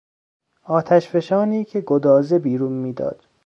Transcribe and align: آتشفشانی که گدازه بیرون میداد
آتشفشانی 0.63 1.65
که 1.65 1.81
گدازه 1.81 2.39
بیرون 2.39 2.71
میداد 2.73 3.27